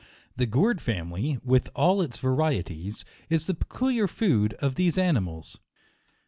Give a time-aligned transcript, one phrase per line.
[0.35, 5.59] The gourd family, with all its varieties, is the peculiar food of these animals.